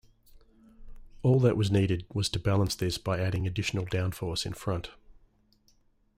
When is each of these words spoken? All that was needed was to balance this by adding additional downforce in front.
All 1.21 1.39
that 1.41 1.55
was 1.55 1.69
needed 1.69 2.07
was 2.11 2.27
to 2.29 2.39
balance 2.39 2.73
this 2.73 2.97
by 2.97 3.19
adding 3.19 3.45
additional 3.45 3.85
downforce 3.85 4.47
in 4.47 4.53
front. 4.53 4.89